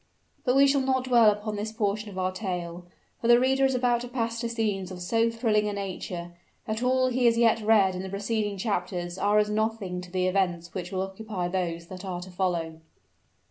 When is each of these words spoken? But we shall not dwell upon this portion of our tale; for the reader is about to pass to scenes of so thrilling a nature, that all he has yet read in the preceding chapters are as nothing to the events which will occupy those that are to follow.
But 0.43 0.55
we 0.55 0.65
shall 0.65 0.81
not 0.81 1.03
dwell 1.03 1.29
upon 1.29 1.55
this 1.57 1.71
portion 1.71 2.09
of 2.09 2.17
our 2.17 2.31
tale; 2.31 2.87
for 3.19 3.27
the 3.27 3.39
reader 3.39 3.65
is 3.65 3.75
about 3.75 4.01
to 4.01 4.07
pass 4.07 4.39
to 4.39 4.49
scenes 4.49 4.89
of 4.89 4.99
so 4.99 5.29
thrilling 5.29 5.69
a 5.69 5.73
nature, 5.73 6.31
that 6.65 6.81
all 6.81 7.09
he 7.09 7.25
has 7.25 7.37
yet 7.37 7.61
read 7.61 7.93
in 7.93 8.01
the 8.01 8.09
preceding 8.09 8.57
chapters 8.57 9.19
are 9.19 9.37
as 9.37 9.51
nothing 9.51 10.01
to 10.01 10.09
the 10.09 10.25
events 10.25 10.73
which 10.73 10.91
will 10.91 11.03
occupy 11.03 11.47
those 11.47 11.85
that 11.85 12.03
are 12.03 12.19
to 12.21 12.31
follow. 12.31 12.79